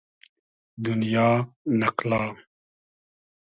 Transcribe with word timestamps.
دونیا، 0.83 1.27
نئقلا 1.79 2.21